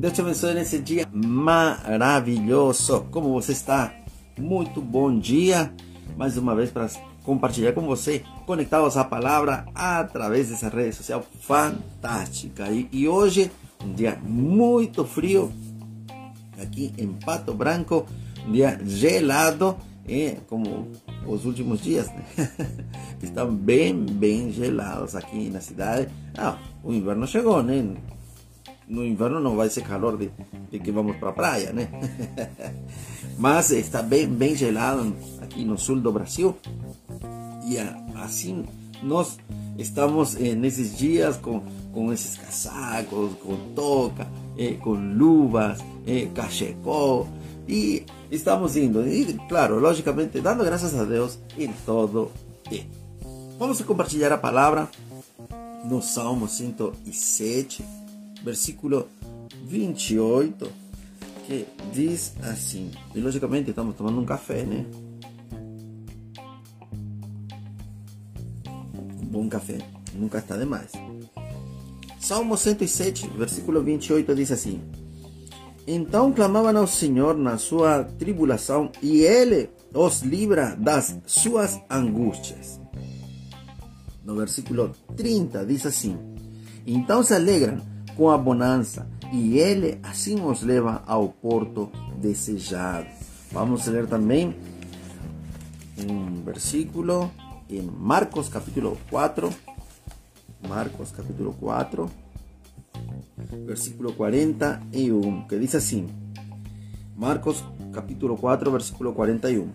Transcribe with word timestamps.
Deus 0.00 0.14
te 0.14 0.22
abençoe 0.22 0.54
nesse 0.54 0.78
dia 0.78 1.06
maravilhoso. 1.12 3.06
Como 3.10 3.34
você 3.34 3.52
está? 3.52 3.92
Muito 4.38 4.80
bom 4.80 5.18
dia. 5.18 5.70
Mais 6.16 6.38
uma 6.38 6.56
vez 6.56 6.70
para 6.70 6.88
compartilhar 7.22 7.74
com 7.74 7.82
você, 7.82 8.24
conectados 8.46 8.96
à 8.96 9.04
palavra 9.04 9.66
através 9.74 10.48
dessa 10.48 10.70
rede 10.70 10.96
social 10.96 11.22
fantástica. 11.42 12.70
E, 12.70 12.88
e 12.90 13.06
hoje, 13.06 13.50
um 13.84 13.92
dia 13.92 14.18
muito 14.22 15.04
frio 15.04 15.52
aqui 16.58 16.94
em 16.96 17.08
Pato 17.08 17.52
Branco, 17.52 18.06
um 18.48 18.52
dia 18.52 18.80
gelado, 18.82 19.76
é, 20.08 20.38
como 20.48 20.92
os 21.26 21.44
últimos 21.44 21.82
dias, 21.82 22.06
né? 22.06 22.24
estão 23.22 23.54
bem, 23.54 23.94
bem 23.94 24.50
gelados 24.50 25.14
aqui 25.14 25.50
na 25.50 25.60
cidade. 25.60 26.08
Ah, 26.38 26.56
o 26.82 26.90
inverno 26.90 27.26
chegou, 27.26 27.62
né? 27.62 27.84
No 28.90 29.06
inverno 29.06 29.40
não 29.40 29.56
vai 29.56 29.70
ser 29.70 29.82
calor 29.82 30.18
de, 30.18 30.30
de 30.70 30.78
que 30.80 30.90
vamos 30.90 31.16
para 31.16 31.30
a 31.30 31.32
praia, 31.32 31.72
né? 31.72 31.88
Mas 33.38 33.70
está 33.70 34.02
bem, 34.02 34.26
bem 34.26 34.54
gelado 34.54 35.14
aqui 35.40 35.64
no 35.64 35.78
sul 35.78 36.00
do 36.00 36.12
Brasil. 36.12 36.56
E 37.64 37.78
assim 38.20 38.66
nós 39.02 39.38
estamos 39.78 40.34
eh, 40.36 40.54
nesses 40.54 40.98
dias 40.98 41.36
com, 41.36 41.62
com 41.92 42.12
esses 42.12 42.36
casacos, 42.36 43.32
com 43.42 43.56
toca, 43.74 44.26
eh, 44.58 44.74
com 44.74 44.92
luvas, 44.92 45.78
eh. 46.06 46.28
E 47.68 48.04
estamos 48.30 48.76
indo, 48.76 49.06
e 49.06 49.38
claro, 49.48 49.78
logicamente, 49.78 50.40
dando 50.40 50.64
graças 50.64 50.92
a 50.98 51.04
Deus 51.04 51.38
em 51.56 51.72
todo 51.86 52.32
tempo. 52.68 52.90
Vamos 53.58 53.80
compartilhar 53.82 54.32
a 54.32 54.38
palavra 54.38 54.88
no 55.84 56.02
Salmo 56.02 56.48
107 56.48 57.99
versículo 58.42 59.08
28, 59.64 60.70
que 61.46 61.66
diz 61.92 62.34
assim, 62.42 62.90
e 63.14 63.20
logicamente 63.20 63.70
estamos 63.70 63.94
tomando 63.96 64.20
um 64.20 64.24
café, 64.24 64.64
né? 64.64 64.86
Um 69.22 69.26
bom 69.26 69.48
café 69.48 69.78
nunca 70.14 70.38
está 70.38 70.56
demais. 70.56 70.92
Salmo 72.18 72.56
107, 72.56 73.28
versículo 73.36 73.82
28 73.82 74.34
diz 74.34 74.52
assim: 74.52 74.80
Então 75.86 76.32
clamavam 76.32 76.76
ao 76.76 76.86
Senhor 76.86 77.36
na 77.36 77.58
sua 77.58 78.04
tribulação, 78.04 78.92
e 79.02 79.22
Ele 79.22 79.70
os 79.92 80.22
livra 80.22 80.76
das 80.76 81.18
suas 81.26 81.80
angústias. 81.90 82.80
No 84.24 84.36
versículo 84.36 84.92
30 85.16 85.64
diz 85.66 85.86
assim: 85.86 86.16
Então 86.86 87.22
se 87.22 87.34
alegram 87.34 87.80
com 88.20 88.28
a 88.28 88.36
bonança, 88.36 89.08
e 89.32 89.56
ele 89.56 89.98
assim 90.02 90.34
nos 90.34 90.62
leva 90.62 91.02
ao 91.06 91.30
porto 91.30 91.90
desejado. 92.18 93.06
Vamos 93.50 93.86
ler 93.86 94.06
também 94.06 94.54
um 96.06 96.42
versículo 96.42 97.30
em 97.70 97.80
Marcos 97.80 98.50
capítulo 98.50 98.98
4, 99.08 99.48
Marcos 100.68 101.10
capítulo 101.12 101.54
4, 101.58 102.10
versículo 103.64 104.12
41, 104.12 105.46
que 105.46 105.58
diz 105.58 105.74
assim, 105.74 106.06
Marcos 107.16 107.64
capítulo 107.90 108.36
4, 108.36 108.70
versículo 108.70 109.14
41. 109.14 109.70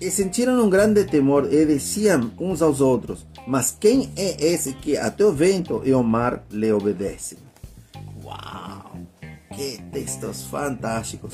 E 0.00 0.10
sentiram 0.10 0.58
um 0.64 0.70
grande 0.70 1.04
temor 1.04 1.52
e 1.52 1.66
diziam 1.66 2.30
uns 2.40 2.62
aos 2.62 2.80
outros: 2.80 3.26
Mas 3.46 3.76
quem 3.78 4.10
é 4.16 4.44
esse 4.44 4.72
que 4.74 4.96
até 4.96 5.24
o 5.24 5.32
vento 5.32 5.82
e 5.84 5.92
o 5.92 6.02
mar 6.02 6.44
lhe 6.50 6.72
obedecem? 6.72 7.38
Uau! 8.22 8.98
Que 9.54 9.82
textos 9.90 10.44
fantásticos 10.44 11.32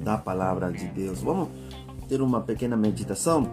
da 0.00 0.18
palavra 0.18 0.70
de 0.70 0.86
Deus. 0.88 1.20
Vamos 1.20 1.48
ter 2.08 2.20
uma 2.20 2.40
pequena 2.40 2.76
meditação? 2.76 3.48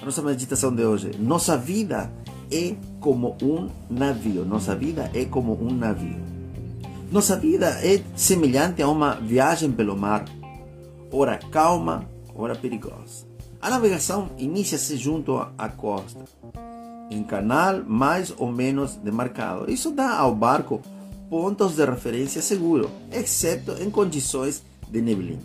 A 0.00 0.04
nossa 0.04 0.22
meditação 0.22 0.74
de 0.74 0.84
hoje. 0.84 1.10
Nossa 1.18 1.56
vida 1.56 2.10
é 2.50 2.74
como 3.00 3.36
um 3.42 3.68
navio. 3.88 4.44
Nossa 4.44 4.74
vida 4.74 5.10
é 5.14 5.24
como 5.24 5.52
um 5.62 5.70
navio. 5.70 6.18
Nossa 7.12 7.36
vida 7.36 7.66
é 7.84 8.02
semelhante 8.16 8.80
a 8.82 8.88
uma 8.88 9.14
viagem 9.14 9.70
pelo 9.70 9.96
mar. 9.96 10.24
Ora 11.12 11.38
calma, 11.50 12.08
hora 12.34 12.54
perigosa. 12.54 13.29
A 13.60 13.68
navegação 13.68 14.30
inicia-se 14.38 14.96
junto 14.96 15.36
à 15.36 15.68
costa, 15.68 16.24
em 17.10 17.22
canal 17.22 17.84
mais 17.86 18.32
ou 18.38 18.50
menos 18.50 18.96
demarcado. 18.96 19.70
Isso 19.70 19.90
dá 19.90 20.16
ao 20.16 20.34
barco 20.34 20.80
pontos 21.28 21.76
de 21.76 21.84
referência 21.84 22.40
seguro, 22.40 22.90
exceto 23.12 23.72
em 23.82 23.90
condições 23.90 24.62
de 24.88 25.02
neblina. 25.02 25.42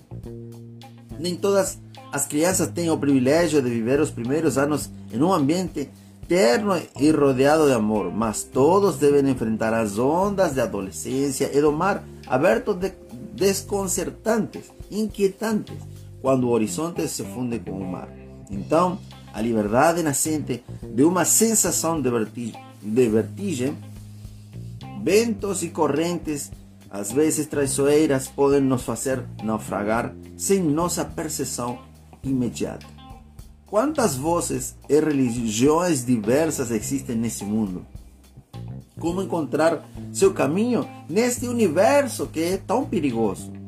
Nem 1.20 1.36
todas 1.36 1.78
as 2.12 2.26
crianças 2.26 2.70
têm 2.70 2.90
o 2.90 2.98
privilégio 2.98 3.62
de 3.62 3.70
viver 3.70 4.00
os 4.00 4.12
primeiros 4.12 4.58
anos 4.58 4.90
em 5.12 5.22
um 5.22 5.34
ambiente 5.34 5.90
terno 6.26 6.82
e 6.98 7.12
rodeado 7.12 7.68
de 7.68 7.74
amor, 7.74 8.12
mas 8.12 8.44
todos 8.44 8.98
devem 8.98 9.30
enfrentar 9.30 9.74
as 9.74 10.00
ondas 10.00 10.54
de 10.54 10.62
adolescência 10.62 11.52
e 11.54 11.60
do 11.60 11.72
mar 11.72 12.04
aberto 12.28 12.74
de 12.74 12.94
desconcertantes, 13.34 14.72
inquietantes, 14.90 15.76
quando 16.26 16.46
o 16.46 16.50
horizonte 16.50 17.08
se 17.08 17.24
funde 17.24 17.60
com 17.60 17.74
o 17.74 17.88
mar. 17.88 18.10
Então, 18.50 18.98
a 19.32 19.40
liberdade 19.40 20.02
nascente 20.02 20.64
de 20.82 21.04
uma 21.04 21.24
sensação 21.24 22.02
de 22.02 22.10
vertigem, 22.10 22.60
de 22.82 23.74
ventos 25.04 25.62
e 25.62 25.70
correntes, 25.70 26.52
às 26.90 27.12
vezes 27.12 27.46
traiçoeiras, 27.46 28.28
podem 28.28 28.60
nos 28.60 28.82
fazer 28.82 29.24
naufragar 29.44 30.16
sem 30.36 30.64
nossa 30.64 31.06
percepção 31.06 31.78
imediata. 32.24 32.88
Quantas 33.68 34.16
vozes 34.16 34.76
e 34.90 35.00
religiões 35.00 36.04
diversas 36.04 36.72
existem 36.72 37.16
nesse 37.16 37.46
mundo? 37.46 37.86
Como 39.00 39.22
encontrar 39.22 39.88
seu 40.12 40.34
caminho 40.34 40.90
neste 41.08 41.48
universo 41.48 42.26
que 42.26 42.40
é 42.40 42.58
tão 42.58 42.84
perigoso? 42.84 43.65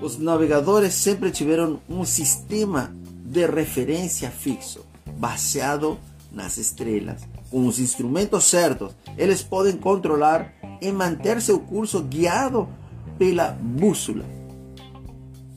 Os 0.00 0.16
navegadores 0.16 0.94
sempre 0.94 1.32
tiveram 1.32 1.80
um 1.88 2.04
sistema 2.04 2.94
de 3.24 3.44
referência 3.46 4.30
fixo, 4.30 4.86
baseado 5.18 5.98
nas 6.30 6.56
estrelas. 6.56 7.22
Com 7.50 7.66
os 7.66 7.80
instrumentos 7.80 8.44
certos, 8.44 8.94
eles 9.16 9.42
podem 9.42 9.76
controlar 9.76 10.54
e 10.80 10.92
manter 10.92 11.42
seu 11.42 11.58
curso 11.58 12.00
guiado 12.00 12.68
pela 13.18 13.50
bússola. 13.50 14.24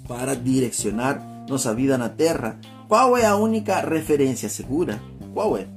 Para 0.07 0.35
direcionar 0.35 1.46
nossa 1.47 1.73
vida 1.75 1.96
na 1.96 2.09
Terra, 2.09 2.59
qual 2.88 3.16
é 3.16 3.25
a 3.25 3.35
única 3.35 3.79
referência 3.81 4.50
segura? 4.50 5.00
Qual 5.35 5.56
é? 5.56 5.68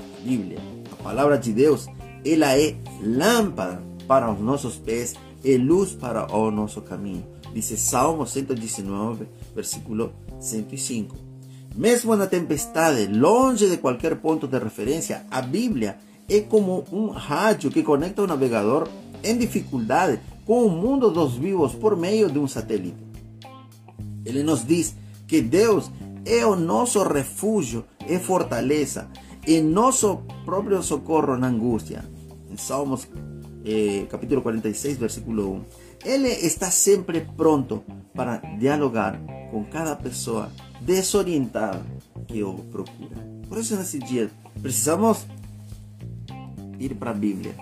A 0.00 0.20
Bíblia, 0.24 0.58
a 0.90 0.96
palavra 0.96 1.38
de 1.38 1.52
Deus, 1.52 1.86
ela 2.26 2.58
é 2.58 2.74
lâmpada 3.00 3.80
para 4.08 4.30
os 4.32 4.40
nossos 4.40 4.76
pés 4.76 5.14
e 5.44 5.56
luz 5.56 5.92
para 5.92 6.34
o 6.34 6.50
nosso 6.50 6.82
caminho 6.82 7.37
dice 7.52 7.76
Salmo 7.76 8.26
119, 8.26 9.26
versículo 9.54 10.12
105. 10.40 11.16
Mesmo 11.74 12.16
na 12.16 12.26
tempestade, 12.26 13.06
longe 13.06 13.68
de 13.68 13.76
qualquer 13.76 14.16
ponto 14.16 14.46
de 14.46 14.58
referência, 14.58 15.24
a 15.30 15.40
Bíblia 15.40 15.98
é 16.28 16.40
como 16.40 16.84
um 16.92 17.08
rádio 17.08 17.70
que 17.70 17.82
conecta 17.82 18.22
o 18.22 18.26
navegador 18.26 18.88
em 19.22 19.36
dificuldade 19.36 20.20
com 20.44 20.64
o 20.64 20.70
mundo 20.70 21.10
dos 21.10 21.34
vivos 21.34 21.74
por 21.74 21.96
meio 21.96 22.30
de 22.30 22.38
um 22.38 22.48
satélite. 22.48 22.96
Ele 24.24 24.42
nos 24.42 24.66
diz 24.66 24.94
que 25.26 25.40
Deus 25.40 25.90
é 26.24 26.44
o 26.44 26.56
nosso 26.56 27.02
refúgio 27.02 27.84
e 28.06 28.18
fortaleza, 28.18 29.08
e 29.46 29.60
nosso 29.60 30.18
próprio 30.44 30.82
socorro 30.82 31.36
na 31.36 31.48
angústia. 31.48 32.04
Em 32.50 32.56
Salmos 32.56 33.08
eh, 33.64 34.06
capítulo 34.10 34.42
46, 34.42 34.98
versículo 34.98 35.52
1. 35.52 35.64
Ele 36.04 36.28
está 36.28 36.70
sempre 36.70 37.20
pronto 37.36 37.82
para 38.14 38.36
dialogar 38.58 39.20
com 39.50 39.64
cada 39.64 39.96
pessoa 39.96 40.50
desorientada 40.80 41.84
que 42.26 42.42
o 42.42 42.54
procura. 42.54 43.16
Por 43.48 43.58
isso, 43.58 43.76
nesse 43.76 43.98
precisamos 44.60 45.26
ir 46.78 46.94
para 46.94 47.10
a 47.12 47.14
Bíblia. 47.14 47.54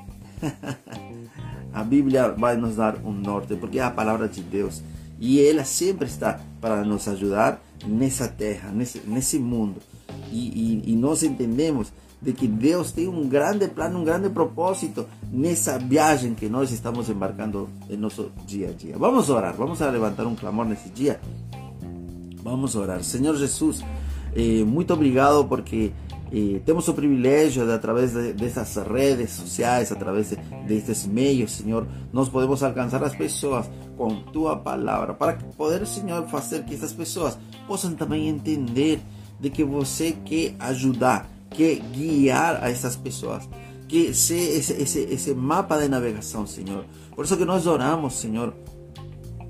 a 1.73 1.85
Bíblia 1.85 2.33
vai 2.33 2.57
nos 2.57 2.77
dar 2.77 2.97
um 3.05 3.13
norte, 3.13 3.55
porque 3.55 3.79
é 3.79 3.83
a 3.83 3.91
palavra 3.91 4.29
de 4.29 4.43
Deus. 4.43 4.83
E 5.19 5.41
ela 5.41 5.65
sempre 5.65 6.07
está 6.07 6.41
para 6.61 6.85
nos 6.85 7.09
ajudar 7.09 7.63
nessa 7.87 8.29
terra, 8.29 8.71
nesse, 8.71 9.01
nesse 9.07 9.39
mundo. 9.39 9.81
E, 10.31 10.83
e, 10.85 10.93
entendemos 11.23 11.93
de 12.21 12.33
que 12.33 12.47
Deus 12.47 12.93
tem 12.93 13.09
um 13.09 13.29
grande 13.29 13.69
plano, 13.69 14.01
um 14.01 14.05
grande 14.05 14.31
propósito 14.31 15.07
nessa 15.31 15.79
viagem 15.79 16.35
que 16.35 16.49
nós 16.49 16.71
estamos 16.71 17.09
embarcando 17.09 17.69
em 17.89 17.97
nosso 17.97 18.31
dia 18.47 18.71
a 18.71 18.73
dia. 18.73 18.97
Vamos 18.99 19.29
orar, 19.29 19.55
vamos 19.55 19.81
a 19.83 19.91
levantar 19.91 20.27
um 20.27 20.35
clamor 20.35 20.67
nesse 20.67 20.89
dia. 20.89 21.21
Vamos 22.43 22.77
orar. 22.77 23.03
Senhor 23.03 23.37
Jesus, 23.37 23.85
eh, 24.35 24.65
muito 24.65 24.95
obrigado 24.95 25.45
porque 25.45 25.93
eh, 26.33 26.61
temos 26.65 26.89
o 26.89 26.95
privilégio 26.95 27.65
de, 27.65 27.73
através 27.73 28.13
de, 28.13 28.33
dessas 28.33 28.77
redes 28.77 29.31
sociais, 29.31 29.93
através 29.93 30.31
de, 30.31 30.37
destes 30.67 31.07
meios, 31.07 31.53
Senhor, 31.53 31.87
nós 32.13 32.29
podemos 32.29 32.63
alcançar 32.63 33.03
as 33.05 33.15
pessoas 33.15 33.69
com 33.97 34.15
tua 34.33 34.57
palavra, 34.57 35.15
para 35.15 35.35
poder, 35.57 35.87
Senhor, 35.87 36.27
fazer 36.29 36.65
que 36.65 36.75
essas 36.75 36.93
pessoas 36.93 37.39
possam 37.67 37.95
também 37.95 38.29
entender 38.29 39.01
de 39.41 39.51
que 39.51 39.65
você 39.65 40.17
quer 40.25 40.55
ajudar, 40.59 41.29
quer 41.51 41.77
guiar 41.77 42.63
a 42.63 42.71
essas 42.71 42.97
pessoas, 42.97 43.49
que 43.89 44.13
ser 44.13 44.57
esse, 44.57 44.73
esse, 44.75 44.99
esse 45.01 45.35
mapa 45.35 45.79
de 45.79 45.89
navegação, 45.89 46.47
Senhor. 46.47 46.85
Por 47.15 47.25
isso 47.25 47.37
que 47.37 47.45
nós 47.45 47.67
oramos, 47.67 48.15
Senhor, 48.15 48.55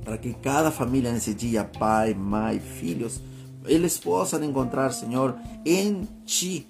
para 0.04 0.18
que 0.18 0.34
cada 0.34 0.70
família 0.70 1.12
nesse 1.12 1.34
dia, 1.34 1.64
pai, 1.64 2.14
mãe, 2.14 2.60
filhos, 2.60 3.20
eles 3.64 3.98
possam 3.98 4.42
encontrar, 4.44 4.92
Senhor, 4.92 5.34
em 5.64 6.06
Ti. 6.24 6.66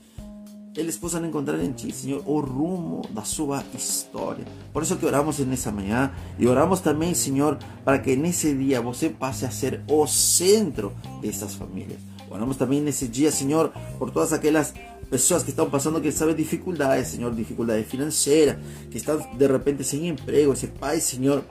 Eles 0.75 0.97
possam 0.97 1.25
encontrar 1.25 1.63
em 1.63 1.73
Ti, 1.73 1.93
Senhor, 1.93 2.23
o 2.27 2.41
rumo 2.41 3.03
da 3.11 3.23
sua 3.23 3.63
história. 3.75 4.45
Por 4.73 4.83
isso 4.83 4.97
que 4.97 5.07
oramos 5.07 5.39
nessa 5.41 5.71
manhã 5.71 6.13
e 6.39 6.47
oramos 6.47 6.81
também, 6.81 7.15
Senhor, 7.15 7.59
para 7.85 7.99
que 7.99 8.17
nesse 8.17 8.55
dia 8.55 8.81
você 8.81 9.09
passe 9.11 9.45
a 9.45 9.51
ser 9.51 9.83
o 9.89 10.07
centro 10.07 10.93
dessas 11.21 11.55
famílias. 11.55 12.01
Oramos 12.37 12.57
também 12.57 12.83
nesse 12.83 13.09
dia, 13.09 13.31
Senhor, 13.31 13.73
por 13.99 14.11
todas 14.11 14.33
aquelas 14.33 14.75
pessoas 15.11 15.43
que 15.43 15.51
estão 15.51 15.71
passando, 15.71 16.01
que 16.01 16.13
sabe, 16.13 16.35
dificuldades, 16.35 17.09
Senhor, 17.09 17.35
dificuldade 17.35 17.85
financeira, 17.85 18.61
que 18.91 18.99
estão 18.99 19.19
de 19.37 19.47
repente 19.47 19.83
sem 19.83 20.09
emprego, 20.09 20.53
esse 20.53 20.67
pai, 20.67 21.01
Senhor, 21.01 21.43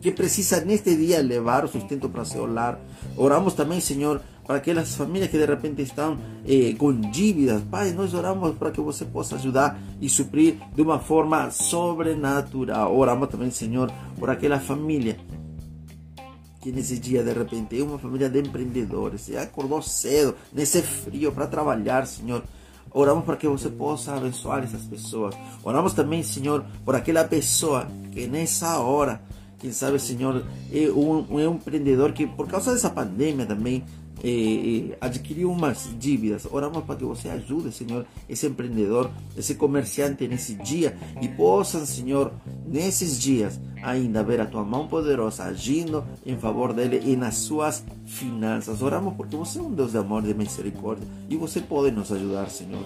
que 0.00 0.12
precisa 0.12 0.60
neste 0.60 0.94
dia 0.94 1.20
levar 1.20 1.64
o 1.64 1.68
sustento 1.68 2.08
para 2.08 2.24
seu 2.24 2.46
lar. 2.46 2.78
Oramos 3.16 3.54
também, 3.54 3.80
Senhor, 3.80 4.20
para 4.46 4.56
aquelas 4.56 4.94
famílias 4.94 5.28
que 5.28 5.38
de 5.38 5.46
repente 5.46 5.82
estão 5.82 6.16
eh, 6.46 6.74
com 6.78 6.92
dívidas. 7.10 7.62
Pai, 7.62 7.90
nós 7.92 8.14
oramos 8.14 8.54
para 8.56 8.70
que 8.70 8.80
você 8.80 9.04
possa 9.04 9.34
ajudar 9.34 9.76
e 10.00 10.08
suprir 10.08 10.58
de 10.72 10.82
uma 10.82 11.00
forma 11.00 11.50
sobrenatural. 11.50 12.96
Oramos 12.96 13.28
também, 13.28 13.50
Senhor, 13.50 13.90
por 14.16 14.30
aquela 14.30 14.60
família 14.60 15.16
que 16.66 16.72
nesse 16.72 16.98
dia 16.98 17.22
de 17.22 17.32
repente 17.32 17.80
uma 17.80 17.96
família 17.96 18.28
de 18.28 18.40
empreendedores, 18.40 19.20
se 19.20 19.36
acordou 19.36 19.80
cedo, 19.80 20.34
nesse 20.52 20.82
frio, 20.82 21.30
para 21.30 21.46
trabalhar, 21.46 22.04
Senhor. 22.08 22.42
Oramos 22.90 23.24
para 23.24 23.36
que 23.36 23.46
você 23.46 23.70
possa 23.70 24.16
abençoar 24.16 24.64
essas 24.64 24.82
pessoas. 24.82 25.36
Oramos 25.62 25.92
também, 25.92 26.24
Senhor, 26.24 26.64
por 26.84 26.96
aquela 26.96 27.22
pessoa 27.22 27.86
que 28.10 28.26
nessa 28.26 28.80
hora, 28.80 29.20
quem 29.60 29.70
sabe, 29.70 30.00
Senhor, 30.00 30.44
é 30.72 30.90
um, 30.90 31.40
é 31.40 31.48
um 31.48 31.54
empreendedor 31.54 32.12
que 32.12 32.26
por 32.26 32.48
causa 32.48 32.72
dessa 32.72 32.90
pandemia 32.90 33.46
também 33.46 33.84
eh, 34.22 34.90
eh, 34.92 34.98
adquiriu 35.00 35.50
umas 35.50 35.88
dívidas. 35.98 36.46
Oramos 36.50 36.84
para 36.84 36.96
que 36.96 37.04
você 37.04 37.28
ajude, 37.28 37.72
Senhor, 37.72 38.06
esse 38.28 38.46
empreendedor, 38.46 39.10
esse 39.36 39.54
comerciante 39.54 40.26
nesse 40.26 40.54
dia 40.54 40.96
e 41.20 41.28
possam, 41.28 41.84
Senhor, 41.84 42.32
nesses 42.66 43.18
dias 43.18 43.60
ainda 43.82 44.22
ver 44.22 44.40
a 44.40 44.46
tua 44.46 44.64
mão 44.64 44.88
poderosa 44.88 45.44
agindo 45.44 46.04
em 46.24 46.36
favor 46.36 46.72
dele 46.72 47.00
e 47.04 47.16
nas 47.16 47.36
suas 47.36 47.84
finanças. 48.04 48.82
Oramos 48.82 49.14
porque 49.14 49.36
você 49.36 49.58
é 49.58 49.62
um 49.62 49.72
Deus 49.72 49.92
de 49.92 49.98
amor 49.98 50.22
de 50.22 50.34
misericórdia 50.34 51.06
e 51.28 51.36
você 51.36 51.60
pode 51.60 51.94
nos 51.94 52.10
ajudar, 52.10 52.50
Senhor. 52.50 52.82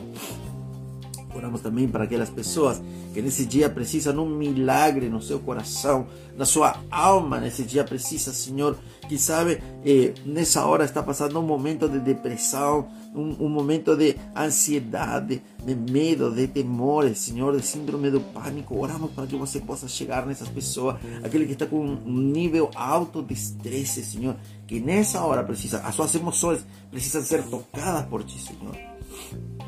Oramos 1.35 1.61
também 1.61 1.87
para 1.87 2.05
aquelas 2.05 2.29
pessoas 2.29 2.83
que 3.15 3.23
nesse 3.23 3.47
dia 3.47 3.69
precisam 3.69 4.25
um 4.25 4.29
milagre 4.29 5.09
no 5.09 5.23
seu 5.23 5.39
coração, 5.39 6.07
na 6.37 6.45
sua 6.45 6.77
alma. 6.91 7.39
Nesse 7.39 7.63
dia 7.63 7.85
precisa, 7.85 8.33
Senhor, 8.33 8.77
que 9.09 9.17
sabe, 9.17 9.63
eh, 9.85 10.13
nessa 10.25 10.65
hora 10.65 10.85
está 10.85 11.03
passando 11.03 11.39
um 11.39 11.43
momento 11.43 11.89
de 11.89 12.01
depressão, 12.01 12.89
um, 13.15 13.47
um, 13.47 13.49
momento 13.49 13.97
de 13.97 14.17
ansiedade, 14.37 15.43
de 15.65 15.75
medo, 15.75 16.31
de 16.33 16.47
temores, 16.47 17.19
Senhor, 17.19 17.57
de 17.57 17.65
síndrome 17.65 18.11
do 18.11 18.21
pânico. 18.21 18.79
Oramos 18.79 19.11
para 19.13 19.27
que 19.27 19.37
você 19.37 19.61
possa 19.61 19.89
chegar 19.89 20.27
nessas 20.27 20.49
pessoas, 20.49 20.97
aquele 21.23 21.47
que 21.47 21.53
está 21.53 21.67
com 21.67 21.81
um 21.81 22.19
nível 22.19 22.71
alto 22.75 23.23
de 23.23 23.35
estresse, 23.35 24.05
Senhor, 24.05 24.37
que 24.67 24.81
nessa 24.81 25.21
hora 25.23 25.43
precisa, 25.43 25.79
as 25.81 25.95
suas 25.95 26.15
emoções 26.15 26.65
precisam 26.91 27.23
ser 27.23 27.43
tocadas 27.45 28.07
por 28.07 28.25
Ti, 28.25 28.39
Senhor. 28.41 29.60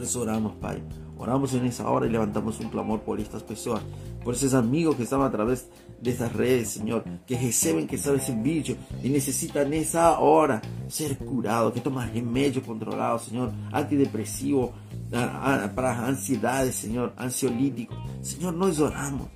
Por 0.00 0.06
eso 0.06 0.22
oramos, 0.22 0.54
Padre. 0.54 0.82
Oramos 1.18 1.52
en 1.52 1.66
esa 1.66 1.90
hora 1.90 2.06
y 2.06 2.08
levantamos 2.08 2.58
un 2.60 2.70
clamor 2.70 3.02
por 3.02 3.20
estas 3.20 3.42
personas, 3.42 3.82
por 4.24 4.32
esos 4.32 4.54
amigos 4.54 4.96
que 4.96 5.02
están 5.02 5.20
a 5.20 5.30
través 5.30 5.68
de 6.00 6.10
estas 6.10 6.32
redes, 6.32 6.70
Señor, 6.70 7.04
que 7.26 7.38
reciben 7.38 7.86
que 7.86 7.98
sabe 7.98 8.16
ese 8.16 8.32
bicho 8.34 8.78
y 9.02 9.10
necesitan 9.10 9.66
en 9.66 9.82
esa 9.82 10.18
hora 10.18 10.62
ser 10.88 11.18
curados, 11.18 11.74
que 11.74 11.82
toman 11.82 12.14
remedio 12.14 12.62
controlado, 12.62 13.18
Señor, 13.18 13.52
antidepresivo, 13.72 14.72
para 15.10 16.06
ansiedades, 16.06 16.76
Señor, 16.76 17.12
ansiolítico. 17.18 17.94
Señor, 18.22 18.54
nos 18.54 18.80
oramos 18.80 19.28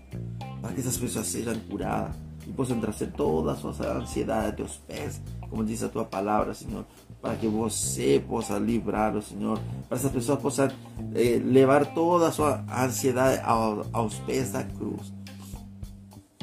para 0.63 0.75
que 0.75 0.81
esas 0.81 0.97
personas 0.97 1.29
sean 1.29 1.61
curadas 1.69 2.17
y 2.47 2.53
puedan 2.53 2.81
traer 2.81 3.13
todas 3.13 3.59
sus 3.59 3.79
ansiedades 3.83 4.55
a 4.55 4.57
tus 4.57 4.79
pies, 4.79 5.21
como 5.51 5.63
dice 5.63 5.91
tu 5.91 6.09
palabra, 6.09 6.55
Señor 6.55 6.87
para 7.25 7.37
que 7.37 7.47
você 7.49 8.23
possa 8.29 8.59
livrar, 8.59 9.19
Senhor, 9.23 9.59
para 9.89 9.97
essas 9.97 10.13
pessoas 10.13 10.39
possam 10.39 10.69
eh, 11.15 11.41
levar 11.43 11.87
toda 11.95 12.29
a 12.29 12.31
sua 12.31 12.63
ansiedade 12.71 13.41
ao, 13.43 13.87
aos 13.95 14.17
pés 14.19 14.53
da 14.53 14.63
cruz. 14.63 15.11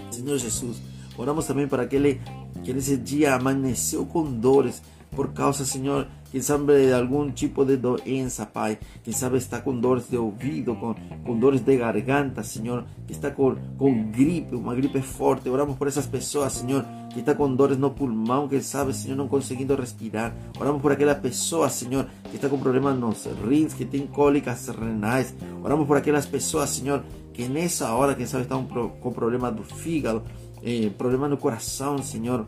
Senhor 0.09 0.39
Jesus, 0.39 0.81
oramos 1.15 1.45
também 1.45 1.67
para 1.67 1.83
aquele 1.83 2.19
que 2.63 2.73
nesse 2.73 2.97
dia 2.97 3.35
amanheceu 3.35 4.07
com 4.07 4.23
dores 4.23 4.81
por 5.15 5.33
causa, 5.33 5.65
Señor, 5.65 6.07
quien 6.31 6.43
sabe 6.43 6.87
de 6.87 6.93
algún 6.93 7.33
tipo 7.33 7.65
de 7.65 7.75
doença, 7.75 8.53
Pai. 8.53 8.79
Quien 9.03 9.13
sabe 9.13 9.37
está 9.37 9.61
con 9.61 9.81
dolores 9.81 10.09
de 10.09 10.17
oído, 10.17 10.79
con, 10.79 10.95
con 11.25 11.41
dolores 11.41 11.65
de 11.65 11.75
garganta, 11.75 12.41
Señor. 12.43 12.85
Que 13.05 13.11
está 13.11 13.35
con, 13.35 13.59
con 13.77 14.13
gripe, 14.13 14.55
una 14.55 14.73
gripe 14.73 15.01
fuerte. 15.01 15.49
Oramos 15.49 15.77
por 15.77 15.89
esas 15.89 16.07
personas, 16.07 16.53
Señor. 16.53 16.85
Que 17.13 17.19
está 17.19 17.35
con 17.35 17.57
dolores 17.57 17.77
no 17.77 17.93
pulmão, 17.93 18.47
que 18.47 18.61
sabe, 18.61 18.93
Señor, 18.93 19.17
no 19.17 19.27
consiguiendo 19.27 19.75
respirar. 19.75 20.33
Oramos 20.57 20.81
por 20.81 20.93
aquella 20.93 21.21
persona, 21.21 21.69
Señor, 21.69 22.07
que 22.29 22.35
está 22.35 22.49
con 22.49 22.61
problemas 22.61 22.97
nos 22.97 23.27
rins, 23.41 23.75
que 23.75 23.85
tiene 23.85 24.07
cólicas 24.07 24.73
renais. 24.73 25.35
Oramos 25.61 25.85
por 25.85 25.97
aquellas 25.97 26.27
personas, 26.27 26.69
Señor, 26.69 27.03
que 27.33 27.47
en 27.47 27.57
esa 27.57 27.93
hora, 27.97 28.15
quien 28.15 28.29
sabe, 28.29 28.43
está 28.43 28.55
un 28.55 28.69
pro, 28.69 28.97
con 29.01 29.13
problemas 29.13 29.53
del 29.53 29.65
fígado, 29.65 30.23
eh, 30.61 30.93
problemas 30.97 31.29
no 31.29 31.37
corazón, 31.37 32.03
Señor. 32.03 32.47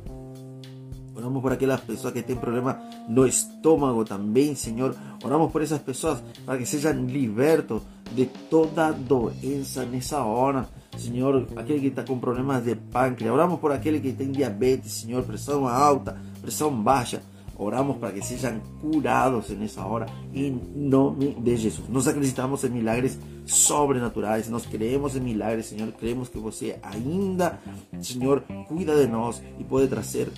Oramos 1.15 1.43
por 1.43 1.53
aquellas 1.53 1.81
personas 1.81 2.13
que 2.13 2.23
tienen 2.23 2.41
problemas 2.41 2.77
no 3.07 3.25
estómago 3.25 4.03
también, 4.03 4.55
Señor. 4.55 4.95
Oramos 5.23 5.51
por 5.51 5.61
esas 5.61 5.79
personas 5.79 6.23
para 6.45 6.57
que 6.57 6.65
sean 6.65 7.07
libertos 7.07 7.83
de 8.15 8.25
toda 8.49 8.91
doença 8.91 9.85
nessa 9.85 10.25
hora. 10.25 10.67
Señor, 10.97 11.47
aquel 11.55 11.81
que 11.81 11.87
está 11.87 12.03
con 12.03 12.19
problemas 12.19 12.65
de 12.65 12.75
páncreas. 12.75 13.33
Oramos 13.33 13.59
por 13.59 13.71
aquel 13.71 14.01
que 14.01 14.13
tiene 14.13 14.33
diabetes, 14.33 14.91
Señor, 14.91 15.23
presión 15.23 15.65
alta, 15.67 16.19
presión 16.41 16.83
baja. 16.83 17.19
Oramos 17.57 17.97
para 17.97 18.11
que 18.11 18.21
sean 18.23 18.61
curados 18.81 19.51
en 19.51 19.61
esa 19.61 19.85
hora 19.85 20.07
en 20.33 20.89
nombre 20.89 21.35
de 21.39 21.57
Jesús. 21.57 21.87
Nos 21.89 22.07
acreditamos 22.07 22.63
en 22.63 22.73
milagres 22.73 23.19
sobrenaturais, 23.45 24.49
nós 24.49 24.65
creemos 24.65 25.15
en 25.15 25.23
milagres, 25.23 25.67
Señor. 25.67 25.93
Creemos 25.93 26.29
que 26.29 26.39
você 26.39 26.79
ainda, 26.81 27.59
Señor, 28.01 28.43
cuida 28.67 28.95
de 28.95 29.07
nós 29.07 29.43
y 29.59 29.63
puede 29.63 29.87
traer 29.87 30.31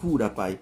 cura, 0.00 0.30
Pai. 0.30 0.58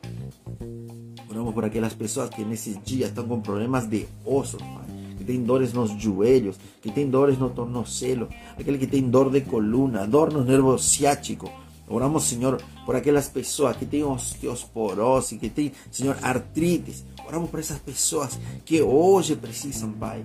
Oramos 1.29 1.55
por 1.55 1.65
aquelas 1.65 1.95
pessoas 1.95 2.31
que 2.31 2.45
nesses 2.45 2.83
dias 2.83 3.11
estão 3.11 3.27
com 3.27 3.41
problemas 3.41 3.87
de 3.87 4.07
ossos, 4.25 4.61
Pai. 4.61 4.87
Que 5.19 5.25
tem 5.25 5.43
dores 5.43 5.73
nos 5.73 5.91
joelhos, 5.91 6.57
que 6.81 6.91
tem 6.91 7.09
dores 7.09 7.39
no 7.39 7.51
tornozelo, 7.51 8.29
aquele 8.59 8.79
que 8.79 8.87
tem 8.87 9.09
dor 9.09 9.31
de 9.31 9.43
coluna, 9.43 10.07
dor 10.07 10.33
no 10.33 10.45
nervo 10.45 10.79
ciático. 10.79 11.51
Oramos, 11.89 12.25
Senhor, 12.25 12.61
por 12.85 12.97
aquelas 12.97 13.29
pessoas 13.29 13.77
que 13.77 13.87
têm 13.87 14.03
osteosporose, 14.03 15.39
que 15.39 15.49
têm, 15.49 15.73
Senhor, 15.91 16.17
artrites. 16.21 17.05
Oramos 17.27 17.51
por 17.51 17.61
essas 17.61 17.79
pessoas 17.79 18.39
que 18.65 18.83
hoje 18.83 19.37
precisam, 19.37 19.93
Pai. 19.93 20.25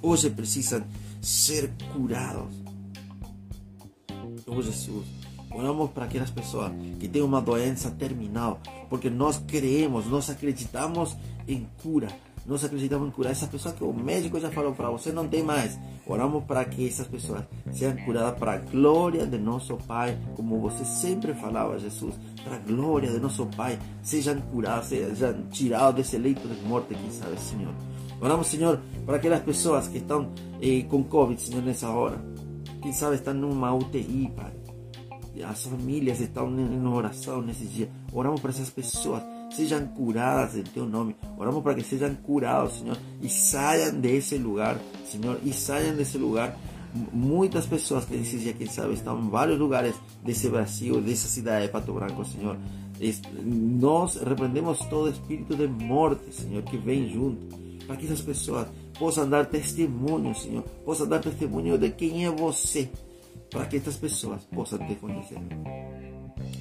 Hoje 0.00 0.30
precisam 0.30 0.84
ser 1.20 1.72
curados. 1.92 2.54
Oh, 4.46 4.62
Jesus. 4.62 5.17
Oramos 5.50 5.90
para 5.90 6.04
aquelas 6.04 6.30
pessoas 6.30 6.72
que 7.00 7.08
têm 7.08 7.22
uma 7.22 7.40
doença 7.40 7.90
terminal, 7.90 8.60
porque 8.88 9.08
nós 9.08 9.42
creemos, 9.46 10.06
nós 10.06 10.28
acreditamos 10.28 11.16
em 11.46 11.66
cura. 11.82 12.08
Nós 12.46 12.64
acreditamos 12.64 13.08
em 13.08 13.10
curar 13.10 13.32
essa 13.32 13.46
pessoa 13.46 13.74
que 13.74 13.84
o 13.84 13.92
médico 13.92 14.40
já 14.40 14.50
falou 14.50 14.72
para 14.72 14.88
você 14.88 15.12
não 15.12 15.28
tem 15.28 15.42
mais. 15.42 15.78
Oramos 16.06 16.44
para 16.44 16.64
que 16.64 16.88
essas 16.88 17.06
pessoas 17.06 17.44
sejam 17.70 17.94
curadas 18.06 18.38
para 18.38 18.54
a 18.54 18.56
glória 18.56 19.26
de 19.26 19.36
nosso 19.36 19.76
Pai, 19.86 20.18
como 20.34 20.58
você 20.58 20.82
sempre 20.82 21.34
falava, 21.34 21.78
Jesus. 21.78 22.14
Para 22.42 22.56
a 22.56 22.58
glória 22.58 23.10
de 23.10 23.20
nosso 23.20 23.44
Pai, 23.54 23.78
sejam 24.02 24.40
curadas, 24.40 24.86
sejam 24.86 25.42
tirados 25.50 25.96
desse 25.96 26.16
leito 26.16 26.48
de 26.48 26.58
morte, 26.66 26.94
quem 26.94 27.10
sabe, 27.10 27.38
Senhor. 27.38 27.74
Oramos, 28.18 28.46
Senhor, 28.46 28.80
para 29.04 29.16
aquelas 29.16 29.42
pessoas 29.42 29.86
que 29.86 29.98
estão 29.98 30.30
eh, 30.62 30.84
com 30.88 31.04
Covid, 31.04 31.38
Senhor, 31.38 31.62
nessa 31.62 31.90
hora. 31.90 32.18
Quem 32.80 32.94
sabe 32.94 33.16
estão 33.16 33.34
numa 33.34 33.74
UTI, 33.74 34.32
Pai 34.34 34.57
as 35.42 35.64
famílias 35.64 36.20
estão 36.20 36.48
em 36.48 36.86
oração 36.86 37.42
nesse 37.42 37.64
dia. 37.64 37.90
Oramos 38.12 38.40
para 38.40 38.50
essas 38.50 38.70
pessoas 38.70 39.22
sejam 39.50 39.86
curadas 39.86 40.56
em 40.56 40.62
teu 40.62 40.86
nome. 40.86 41.16
Oramos 41.36 41.62
para 41.62 41.74
que 41.74 41.82
sejam 41.82 42.14
curados, 42.14 42.78
Senhor, 42.78 42.96
e 43.22 43.28
saiam 43.28 43.98
desse 43.98 44.36
lugar, 44.36 44.78
Senhor, 45.04 45.38
e 45.44 45.52
saiam 45.52 45.96
desse 45.96 46.18
lugar. 46.18 46.56
Muitas 47.12 47.66
pessoas 47.66 48.04
que 48.04 48.16
nesses 48.16 48.40
dias, 48.40 48.56
quem 48.56 48.66
sabe, 48.66 48.94
estão 48.94 49.18
em 49.20 49.28
vários 49.28 49.58
lugares 49.58 49.94
desse 50.24 50.48
Brasil, 50.48 51.00
dessa 51.00 51.28
cidade 51.28 51.66
de 51.66 51.72
Pato 51.72 51.92
Branco, 51.92 52.24
Senhor. 52.24 52.56
Nós 53.44 54.16
repreendemos 54.16 54.78
todo 54.86 55.10
espírito 55.10 55.54
de 55.54 55.66
morte, 55.66 56.34
Senhor, 56.34 56.62
que 56.62 56.76
vem 56.76 57.08
junto, 57.12 57.56
para 57.86 57.96
que 57.96 58.06
essas 58.06 58.20
pessoas 58.20 58.68
possam 58.98 59.28
dar 59.28 59.46
testemunho, 59.46 60.34
Senhor, 60.34 60.62
possam 60.84 61.06
dar 61.06 61.20
testemunho 61.20 61.78
de 61.78 61.90
quem 61.90 62.24
é 62.24 62.30
você, 62.30 62.90
para 63.50 63.66
que 63.66 63.76
essas 63.76 63.96
pessoas 63.96 64.42
possam 64.44 64.78
te 64.86 64.94
conhecer. 64.96 65.38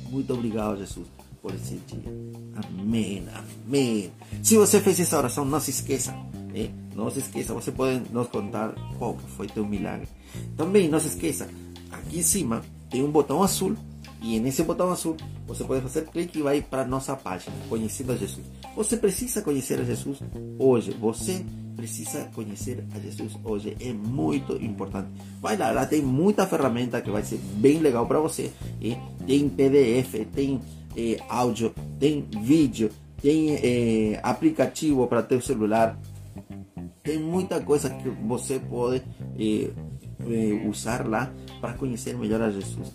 Muito 0.09 0.33
obrigado, 0.33 0.77
Jesus, 0.77 1.07
por 1.41 1.53
esse 1.53 1.75
dia. 1.87 2.13
Amém, 2.55 3.25
amém. 3.65 4.11
Se 4.41 4.57
você 4.57 4.79
fez 4.81 4.99
essa 4.99 5.17
oração, 5.17 5.45
não 5.45 5.59
se 5.59 5.71
esqueça. 5.71 6.15
Eh? 6.53 6.69
Não 6.95 7.09
se 7.11 7.19
esqueça, 7.19 7.53
você 7.53 7.71
pode 7.71 8.01
nos 8.11 8.27
contar 8.27 8.73
qual 8.97 9.17
foi 9.35 9.47
teu 9.47 9.65
milagre. 9.65 10.07
Também 10.55 10.89
não 10.89 10.99
se 10.99 11.07
esqueça, 11.07 11.47
aqui 11.91 12.19
em 12.19 12.23
cima 12.23 12.63
tem 12.89 13.03
um 13.03 13.11
botão 13.11 13.43
azul 13.43 13.75
e 14.21 14.39
nesse 14.39 14.63
botão 14.63 14.91
azul 14.91 15.15
você 15.45 15.63
pode 15.63 15.81
fazer 15.81 16.05
clique 16.07 16.39
e 16.39 16.41
vai 16.41 16.61
para 16.61 16.85
nossa 16.85 17.15
página, 17.15 17.55
Conhecendo 17.69 18.11
a 18.11 18.15
Jesus. 18.15 18.45
Você 18.75 18.97
precisa 18.97 19.41
conhecer 19.41 19.79
a 19.79 19.83
Jesus 19.83 20.19
hoje. 20.57 20.91
Você 20.99 21.45
precisa 21.77 22.25
conhecer 22.33 22.83
a 22.93 22.99
Jesus 22.99 23.37
hoje. 23.43 23.77
É 23.79 23.93
muito 23.93 24.53
importante. 24.53 25.09
Vai 25.39 25.55
lá, 25.55 25.69
lá 25.71 25.85
tem 25.85 26.01
muita 26.01 26.47
ferramenta 26.47 26.99
que 26.99 27.11
vai 27.11 27.23
ser 27.23 27.37
bem 27.37 27.79
legal 27.79 28.07
para 28.07 28.19
você. 28.19 28.51
E 28.81 28.97
tem 29.25 29.47
PDF, 29.47 30.25
tem 30.33 30.59
eh, 30.97 31.19
áudio, 31.29 31.73
tem 31.99 32.27
vídeo, 32.41 32.89
tem 33.21 33.53
eh, 33.53 34.19
aplicativo 34.23 35.07
para 35.07 35.21
teu 35.21 35.39
celular. 35.39 35.97
Tem 37.03 37.19
muita 37.19 37.61
coisa 37.61 37.89
que 37.91 38.09
você 38.09 38.59
pode 38.59 39.03
eh, 39.39 39.69
usar 40.67 41.07
lá 41.07 41.31
para 41.59 41.73
conhecer 41.73 42.15
melhor 42.17 42.41
a 42.41 42.51
Jesus. 42.51 42.91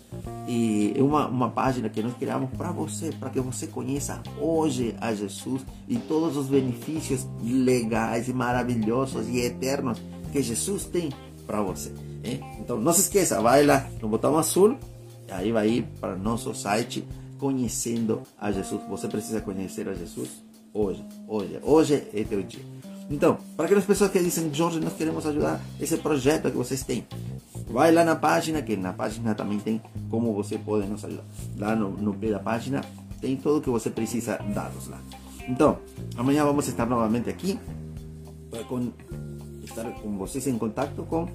E 0.47 0.93
é 0.95 1.01
uma, 1.01 1.27
uma 1.27 1.49
página 1.49 1.89
que 1.89 2.01
nós 2.01 2.13
criamos 2.15 2.49
para 2.51 2.71
você, 2.71 3.11
para 3.19 3.29
que 3.29 3.39
você 3.39 3.67
conheça 3.67 4.21
hoje 4.39 4.95
a 4.99 5.13
Jesus 5.13 5.61
e 5.87 5.97
todos 5.97 6.37
os 6.37 6.47
benefícios 6.47 7.27
legais 7.41 8.27
e 8.27 8.33
maravilhosos 8.33 9.27
e 9.27 9.39
eternos 9.39 10.01
que 10.31 10.41
Jesus 10.41 10.85
tem 10.85 11.11
para 11.45 11.61
você. 11.61 11.91
Então 12.59 12.79
não 12.79 12.93
se 12.93 13.01
esqueça, 13.01 13.41
vai 13.41 13.65
lá 13.65 13.87
no 14.01 14.07
botão 14.07 14.37
azul, 14.37 14.77
aí 15.29 15.51
vai 15.51 15.69
ir 15.69 15.83
para 15.99 16.15
nosso 16.15 16.53
site 16.55 17.05
conhecendo 17.37 18.21
a 18.39 18.51
Jesus. 18.51 18.81
Você 18.89 19.07
precisa 19.07 19.41
conhecer 19.41 19.87
a 19.89 19.93
Jesus 19.93 20.29
hoje, 20.73 21.03
hoje, 21.27 21.59
hoje 21.61 22.03
é 22.13 22.23
teu 22.23 22.41
dia. 22.41 22.63
Então, 23.09 23.37
para 23.55 23.65
aquelas 23.65 23.85
pessoas 23.85 24.09
que 24.11 24.19
dizem, 24.19 24.53
Jorge, 24.53 24.79
nós 24.79 24.93
queremos 24.93 25.25
ajudar 25.25 25.61
esse 25.79 25.97
projeto 25.97 26.49
que 26.49 26.57
vocês 26.57 26.83
têm, 26.83 27.05
vai 27.73 27.91
lá 27.91 28.05
na 28.05 28.15
página, 28.15 28.61
que 28.61 28.77
na 28.77 28.93
página 28.93 29.33
também 29.33 29.59
tem 29.59 29.81
como 30.09 30.31
você 30.31 30.59
pode 30.59 30.87
nos 30.87 31.03
ajudar. 31.03 31.25
Lá 31.57 31.75
no, 31.75 31.89
no 31.89 32.13
pé 32.13 32.37
página 32.37 32.81
tem 33.19 33.35
tudo 33.35 33.61
que 33.61 33.69
você 33.69 33.89
precisa 33.89 34.37
dados 34.53 34.87
lá. 34.87 35.01
Então, 35.49 35.79
amanhã 36.15 36.45
vamos 36.45 36.67
estar 36.67 36.85
novamente 36.85 37.29
aqui 37.29 37.59
para 38.51 38.61
estar 39.63 39.91
com 40.01 40.17
vocês 40.17 40.45
em 40.45 40.57
contato 40.57 41.03
com 41.03 41.27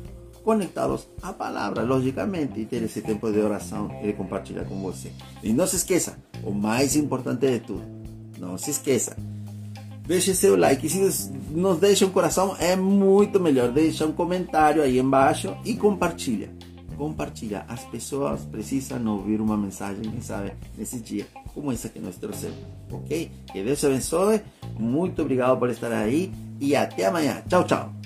conectados 0.45 1.09
à 1.21 1.33
palavra, 1.33 1.83
logicamente, 1.83 2.61
e 2.61 2.65
ter 2.65 2.83
esse 2.85 3.03
tempo 3.03 3.31
de 3.31 3.41
oração 3.41 3.91
e 4.03 4.13
compartilhar 4.13 4.65
com 4.65 4.81
você. 4.81 5.11
E 5.43 5.53
não 5.53 5.67
se 5.67 5.77
esqueça, 5.77 6.17
o 6.45 6.53
mais 6.53 6.95
importante 6.95 7.51
de 7.51 7.61
tudo, 7.61 7.83
não 8.39 8.57
se 8.57 8.71
esqueça, 8.71 9.17
deixe 10.07 10.35
seu 10.35 10.57
like. 10.57 10.89
Se 10.89 11.31
nos 11.51 11.79
deixa 11.79 12.07
um 12.07 12.11
coração, 12.11 12.57
é 12.59 12.77
muito 12.77 13.41
melhor. 13.41 13.71
Deixa 13.71 14.07
um 14.07 14.13
comentário 14.13 14.83
aí 14.83 14.99
embaixo 14.99 15.57
e 15.65 15.75
compartilha. 15.75 16.51
Compartilha. 16.97 17.65
As 17.69 17.85
pessoas 17.85 18.45
precisam 18.45 19.07
ouvir 19.07 19.41
uma 19.41 19.57
mensagem, 19.57 20.03
quem 20.03 20.21
sabe, 20.21 20.53
nesse 20.77 20.99
dia, 20.99 21.27
como 21.55 21.71
essa 21.71 21.89
que 21.89 22.01
nós 22.01 22.17
trouxemos. 22.17 22.59
Ok? 22.91 23.31
Que 23.53 23.63
Deus 23.63 23.79
te 23.79 23.87
abençoe. 23.87 24.41
Muito 24.79 25.23
obrigado 25.23 25.59
por 25.59 25.71
estar 25.71 25.93
aí 25.93 26.33
e 26.61 26.75
até 26.75 27.07
amanhã. 27.07 27.43
Tchau, 27.49 27.65
tchau. 27.65 27.98